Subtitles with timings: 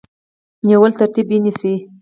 [0.67, 1.73] نیولو ترتیب ونیسي.